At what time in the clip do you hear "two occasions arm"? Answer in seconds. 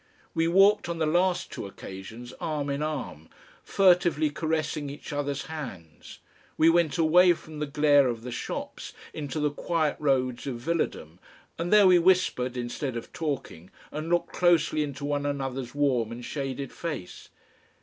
1.51-2.71